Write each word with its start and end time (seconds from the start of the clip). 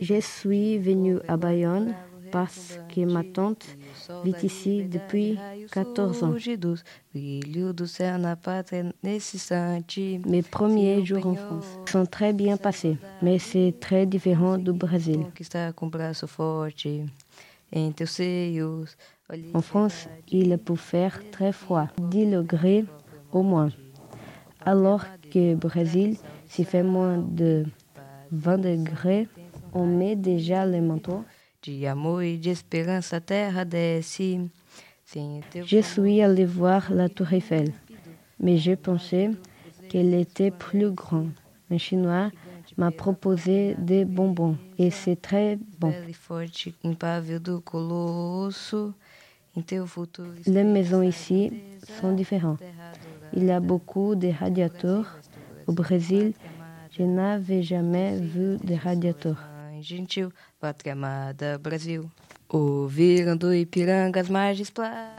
Je 0.00 0.20
suis 0.20 0.78
venu 0.78 1.18
à 1.28 1.36
Bayonne 1.36 1.94
parce 2.30 2.78
que 2.94 3.00
ma 3.04 3.22
tante 3.24 3.66
vit 4.24 4.34
ici 4.42 4.84
depuis 4.84 5.38
14 5.70 6.22
ans. 6.24 6.34
Mes 10.26 10.42
premiers 10.42 11.04
jours 11.04 11.26
en 11.26 11.34
France 11.34 11.78
sont 11.86 12.06
très 12.06 12.32
bien 12.32 12.56
passés, 12.56 12.96
mais 13.20 13.38
c'est 13.38 13.74
très 13.80 14.06
différent 14.06 14.56
du 14.58 14.72
Brésil. 14.72 15.20
En 19.54 19.62
France, 19.62 20.08
il 20.30 20.58
peut 20.58 20.76
faire 20.76 21.22
très 21.30 21.52
froid, 21.52 21.88
10 21.98 22.26
degrés 22.26 22.84
au 23.32 23.42
moins, 23.42 23.70
alors 24.64 25.04
que 25.32 25.54
au 25.54 25.56
Brésil, 25.56 26.16
s'il 26.48 26.66
fait 26.66 26.82
moins 26.82 27.18
de 27.18 27.64
20 28.32 28.58
degrés, 28.58 29.28
on 29.72 29.86
met 29.86 30.16
déjà 30.16 30.66
les 30.66 30.80
manteaux. 30.80 31.24
Je 35.64 35.80
suis 35.80 36.22
allé 36.22 36.44
voir 36.44 36.92
la 36.92 37.08
tour 37.08 37.32
Eiffel, 37.32 37.72
mais 38.40 38.56
je 38.58 38.72
pensais 38.72 39.30
qu'elle 39.88 40.14
était 40.14 40.50
plus 40.50 40.90
grande. 40.90 41.30
Un 41.70 41.78
Chinois 41.78 42.30
m'a 42.76 42.90
proposé 42.90 43.74
des 43.78 44.04
bonbons 44.04 44.56
et 44.78 44.90
c'est 44.90 45.20
très 45.20 45.58
bon. 45.78 45.92
Les 50.46 50.64
maisons 50.64 51.02
ici 51.02 51.52
sont 52.00 52.12
différentes. 52.12 52.60
Il 53.34 53.44
y 53.44 53.50
a 53.50 53.60
beaucoup 53.60 54.14
de 54.14 54.28
radiateurs. 54.28 55.18
Au 55.72 55.74
Brésil, 55.74 56.34
je 56.90 57.02
n'avais 57.02 57.62
jamais 57.62 58.18
vu 58.18 58.58
de 58.62 58.74
radiateurs. 58.74 59.42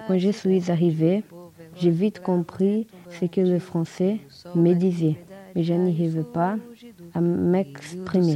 Quand 0.08 0.18
je 0.20 0.30
suis 0.30 0.72
arrivé, 0.72 1.24
j'ai 1.76 1.90
vite 1.90 2.20
compris 2.20 2.86
ce 3.20 3.26
que 3.26 3.42
le 3.42 3.58
français 3.58 4.20
me 4.54 4.76
disait, 4.76 5.16
mais 5.56 5.64
je 5.64 5.74
n'arrivais 5.74 6.22
pas 6.22 6.58
à 7.16 7.20
m'exprimer. 7.20 8.36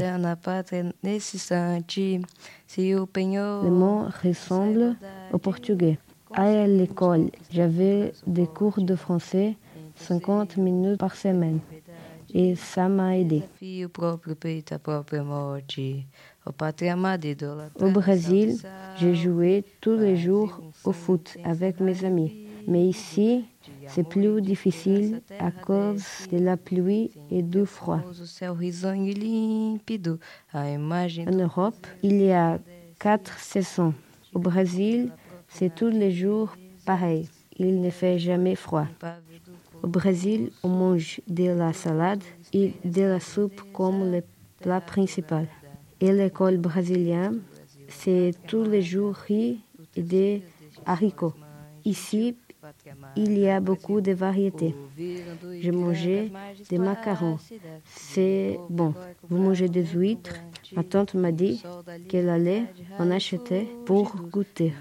Le 3.59 3.69
mot 3.69 4.05
ressemble 4.23 4.95
au 5.31 5.37
portugais. 5.37 5.99
À 6.33 6.65
l'école, 6.65 7.29
j'avais 7.51 8.13
des 8.25 8.47
cours 8.47 8.81
de 8.81 8.95
français 8.95 9.55
50 9.97 10.57
minutes 10.57 10.97
par 10.99 11.15
semaine 11.15 11.59
et 12.33 12.55
ça 12.55 12.89
m'a 12.89 13.17
aidé. 13.17 13.43
Au 17.79 17.91
Brésil, 17.91 18.57
j'ai 18.99 19.15
joué 19.15 19.63
tous 19.81 19.97
les 19.97 20.15
jours 20.15 20.61
au 20.83 20.91
foot 20.91 21.37
avec 21.43 21.79
mes 21.79 22.05
amis. 22.05 22.47
Mais 22.67 22.85
ici, 22.85 23.45
c'est 23.87 24.07
plus 24.07 24.41
difficile 24.41 25.21
à 25.39 25.51
cause 25.51 26.03
de 26.31 26.37
la 26.37 26.57
pluie 26.57 27.11
et 27.31 27.41
du 27.41 27.65
froid. 27.65 28.01
En 30.53 31.31
Europe, 31.31 31.87
il 32.03 32.21
y 32.21 32.31
a 32.31 32.59
quatre 32.99 33.39
saisons. 33.39 33.93
Au 34.33 34.39
Brésil, 34.39 35.11
c'est 35.47 35.73
tous 35.73 35.89
les 35.89 36.11
jours 36.11 36.55
pareil. 36.85 37.29
Il 37.59 37.81
ne 37.81 37.89
fait 37.89 38.19
jamais 38.19 38.55
froid. 38.55 38.87
Au 39.83 39.87
Brésil, 39.87 40.51
on 40.63 40.69
mange 40.69 41.21
de 41.27 41.49
la 41.49 41.73
salade 41.73 42.23
et 42.53 42.73
de 42.85 43.01
la 43.01 43.19
soupe 43.19 43.61
comme 43.73 44.11
le 44.11 44.21
plat 44.61 44.81
principal. 44.81 45.47
Et 45.99 46.11
l'école 46.11 46.57
brésilienne, 46.57 47.41
c'est 47.87 48.31
tous 48.47 48.63
les 48.63 48.81
jours 48.81 49.15
riz 49.15 49.59
et 49.95 50.01
des 50.01 50.43
haricots. 50.85 51.33
Ici, 51.85 52.35
il 53.15 53.37
y 53.37 53.49
a 53.49 53.59
beaucoup 53.59 54.01
de 54.01 54.11
variétés. 54.11 54.75
Je 54.97 55.71
mangeais 55.71 56.31
des 56.69 56.77
macarons. 56.77 57.37
C'est 57.85 58.59
bon. 58.69 58.93
Vous 59.29 59.37
mangez 59.37 59.69
des 59.69 59.85
huîtres. 59.85 60.35
Ma 60.73 60.83
tante 60.83 61.13
m'a 61.13 61.31
dit 61.31 61.63
qu'elle 62.09 62.29
allait 62.29 62.65
en 62.99 63.11
acheter 63.11 63.67
pour 63.85 64.15
goûter. 64.15 64.73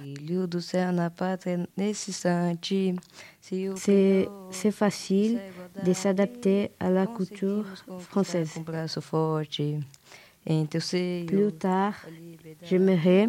C'est 3.41 4.71
facile 4.71 5.41
de 5.85 5.93
s'adapter 5.93 6.71
à 6.81 6.91
la 6.91 7.07
culture 7.07 7.67
française. 7.99 8.53
Plus 11.27 11.53
tard, 11.53 11.95
j'aimerais 12.63 13.29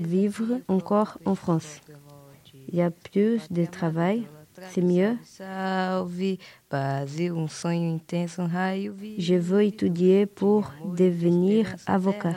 vivre 0.00 0.60
encore 0.68 1.18
en 1.24 1.34
France. 1.34 1.80
Il 2.68 2.76
y 2.76 2.82
a 2.82 2.90
plus 2.90 3.50
de 3.50 3.64
travail, 3.64 4.26
c'est 4.70 4.82
mieux. 4.82 5.16
Je 9.18 9.34
veux 9.34 9.64
étudier 9.64 10.26
pour 10.26 10.72
devenir 10.84 11.74
avocat. 11.86 12.34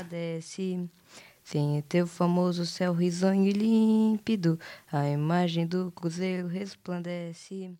Sem 1.44 1.82
teu 1.82 2.06
famoso 2.06 2.66
céu 2.66 2.94
risonho 2.94 3.50
e 3.50 3.52
límpido, 3.52 4.58
a 4.90 5.10
imagem 5.10 5.68
do 5.68 5.92
cruzeiro 5.92 6.48
resplandece. 6.48 7.76